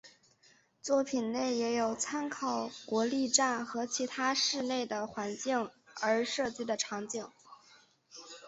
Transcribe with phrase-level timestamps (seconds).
[0.81, 5.69] 作品内也有参考国立站和其他市内的环境
[6.01, 7.23] 而设计的场景。